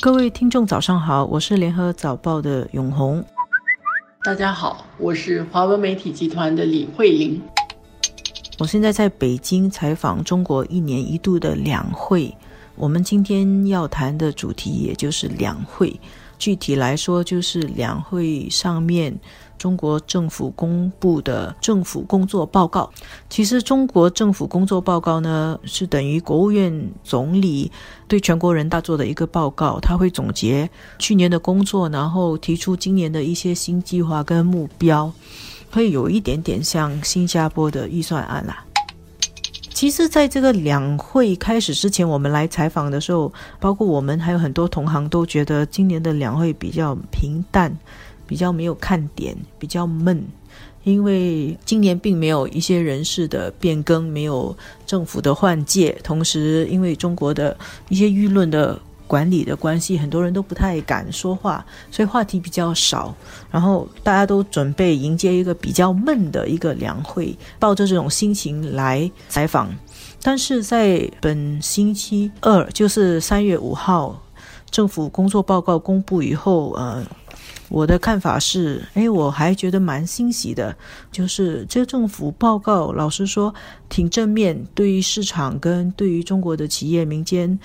[0.00, 3.24] 各位听众，早上好，我是联合早报的永红。
[4.22, 7.42] 大家好，我是华文媒体集团的李慧玲。
[8.60, 12.32] 我现在在北京采访中国一年一度的两会。
[12.76, 16.00] 我们今天要谈的主题也就是两会，
[16.38, 19.14] 具体来说就是两会上面
[19.58, 22.88] 中国政府公布的政府工作报告。
[23.28, 27.70] 其实中国政府工作报告呢，是等于国务院总理
[28.06, 35.12] 对全国人大做的一个报告，他会总结去年的工作，然后提出今年的一些新计划跟目标，
[35.72, 38.64] 会有一点点像新加坡的预算案啦。
[39.78, 47.72] 其实，在这个两会开始之前，我们来采访的时候，包括我们还有很多同行都觉得今年的两会比较平淡，
[48.26, 50.20] 比较没有看点，比较闷，
[50.82, 57.56] 因为今年并没有一些人事的变更，没有政府的换届，同时因为中国的
[57.88, 58.76] 一些舆论的。
[59.08, 63.12] 管理的关系，很多人都不太敢说话，所以话题比较少。
[63.50, 69.74] 然后大家都准备迎接一个比较闷的一个两会，抱着这种心情来采访。
[70.22, 74.22] 但是在本星期二，就是三月五号，
[74.70, 77.02] 政府工作报告公布以后，呃，
[77.68, 80.76] 我的看法是，哎，我还觉得蛮欣喜的，
[81.10, 83.54] 就是这政府报告，老实说
[83.88, 87.58] 挺正面，对于市场跟对于中国的企业民间。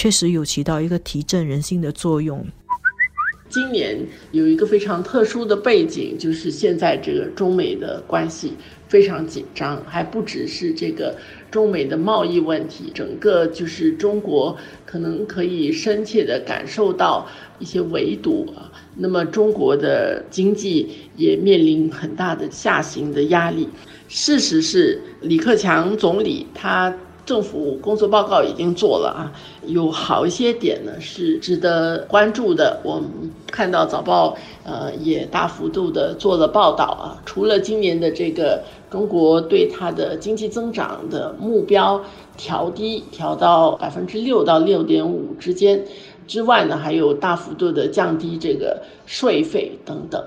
[0.00, 2.42] 确实有起到一个提振人心的作用。
[3.50, 3.98] 今年
[4.32, 8.54] 有一个非常特殊的背景，就是现在这个中美的关系
[8.88, 11.14] 非常紧张，还不只是这个
[11.50, 14.56] 中美的贸易问题，整个就是中国
[14.86, 17.28] 可能可以深切的感受到
[17.58, 18.72] 一些围堵啊。
[18.96, 23.68] 那么中国的经济也面临很大的下行的压力。
[24.08, 26.96] 事实是，李克强总理他。
[27.26, 29.32] 政府工作报告已经做了啊，
[29.66, 32.80] 有好一些点呢是值得关注的。
[32.82, 33.04] 我们
[33.46, 42.02] 看到早报呃也大幅度的做了报道啊，除了今年的这个中国对它的经济增长的目标
[42.36, 45.84] 调低调到百分之六到六点五之间
[46.26, 50.24] 之外呢，还有大幅度的降低这个税费等等。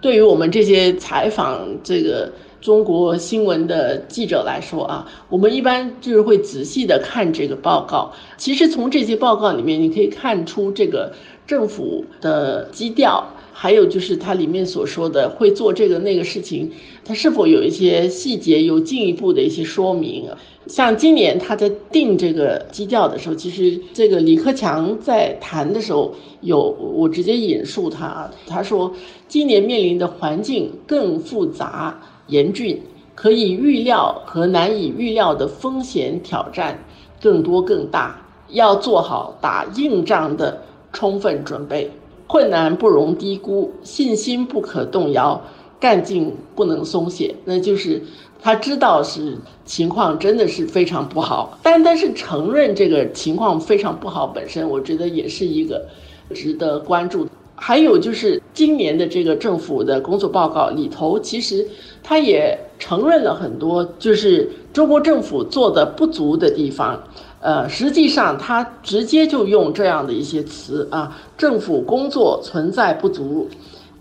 [0.00, 2.30] 对于我们这些采访这个。
[2.62, 8.12] 中国新闻的记者来说啊，我们一般就是会仔细的看这个报告。
[8.36, 11.12] 其实从这些报告里面，你可以看出这个
[11.44, 16.70] 政府的基调，还有就是它里面所说的会做这个那个事情，
[17.04, 20.28] 它是否有一些细节有进一步的一些说明。
[20.68, 28.94] 像今年他在定这个基调的时候，其实这个李克强在谈的时候有，我直接引述他，他说
[29.26, 32.00] 今年面临的环境更复杂。
[32.32, 32.82] 严峻，
[33.14, 36.82] 可以预料和难以预料的风险挑战
[37.20, 40.62] 更多更大，要做好打硬仗的
[40.94, 41.90] 充分准备。
[42.26, 45.42] 困难不容低估，信心不可动摇，
[45.78, 47.34] 干劲不能松懈。
[47.44, 48.02] 那就是
[48.40, 55.86] 他知道是情况真的是非常不好，但但是承认这个情况非常不好本身，我觉得也是一个
[56.32, 57.28] 值得关注。
[57.64, 61.64] 还有就是今年的这个政府的工作报告里头，其实
[62.02, 67.00] 他也承认了很多，就是中国政府做的不足的地方。
[67.40, 73.48] 呃，实际上他直接就用这样的一些词啊，政府工作存在不足，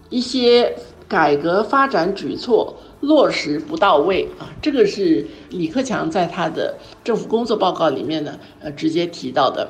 [0.10, 0.76] 一些
[1.08, 4.50] 改革发展举措落实不到位啊。
[4.60, 9.70] 这个是李克强在他的政府工作报告里面呢，呃，直接提到的。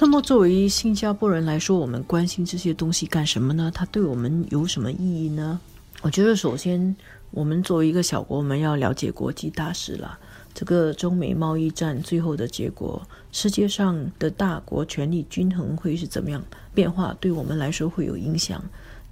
[0.00, 3.70] 那么，作为新加坡人来说，我们关心这些东西干什么呢？
[3.72, 5.60] 它对我们有什么意义呢？
[6.02, 6.94] 我觉得，首先，
[7.30, 10.18] 我们作为一个小国，我们要了解国际大事了。
[10.52, 13.00] 这个中美贸易战最后的结果，
[13.30, 16.42] 世界上的大国权力均衡会是怎么样
[16.74, 17.16] 变化？
[17.20, 18.62] 对我们来说会有影响。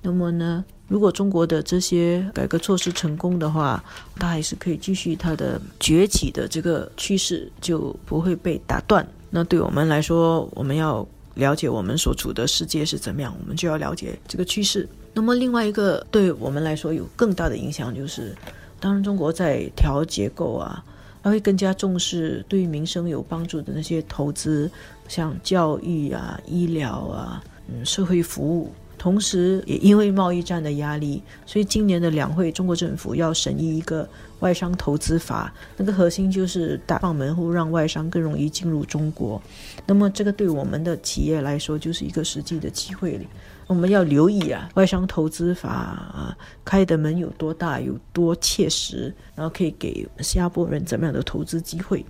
[0.03, 3.83] 那么呢，如果中国的这些改革措施成功的话，
[4.17, 9.07] 它还是可以继续它的崛起的这个趋势，就不会被打断。
[9.35, 11.07] 那对我们来说，我们要
[11.37, 14.87] 了解我们所处的世界是怎么样，我们就要了解这个趋势。
[15.15, 18.37] 那么另外一个对我们来说有更大的影响，就是
[18.79, 20.85] 当然中国在调结构啊，
[21.23, 24.71] 它会更加重视对民生有帮助的那些投资，
[25.09, 28.71] 像教育啊、医疗啊、嗯、社会服务。
[29.03, 34.09] 同时，也因为贸易战的压力，所以今年的两会，中国政府要审议一个
[34.39, 39.43] 外商投资法，那个核心就是打放门户，让外商更容易进入中国。
[39.85, 43.19] 那么，这个对我们的企业来说，就是一个实际的机会
[43.67, 52.07] 我们要留意啊，外商投资法啊，开的门有多大，有多切实，然后可以给新加坡人怎么样的投资机会？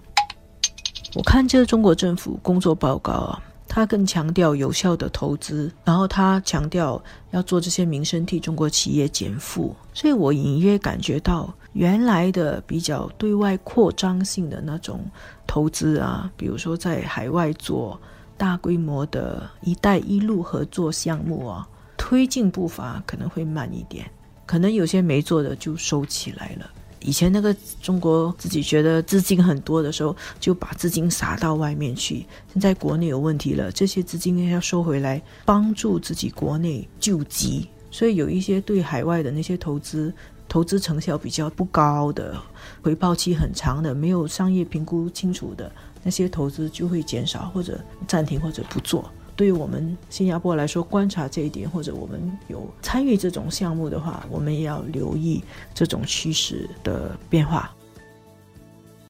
[1.15, 3.43] 我看这个中国政府工作报告啊。
[3.75, 15.01] 他更强调有效的投资，然后他强调要做这些民生替中国企业减负，所以我隐约感觉到原来的比较对外扩张性的那种
[15.47, 17.99] 投资啊，比如说在海外做
[18.37, 21.67] 大规模的一带一路合作项目啊，
[21.97, 24.05] 推进步伐可能会慢一点，
[24.45, 26.71] 可能有些没做的就收起来了。
[27.05, 32.27] 以前那个中国自己觉得资金很多的时候，就把资金撒到外面去。
[32.53, 37.69] 现在国内有问题了，这些资金要收回来，帮助自己国内救急。
[37.91, 40.13] 所以有一些对海外的那些投资，
[40.49, 42.35] 投资成效比较不高的，
[42.83, 45.71] 回报期很长的，没有商业评估清楚的
[46.03, 49.11] 那些投资就会减少或者暂停或者不做。
[49.43, 55.43] 对于我们新加坡来说，观察这一点，或者我们有参与这种项目的话，我们也要留意
[55.75, 57.75] 这种趋势的变化。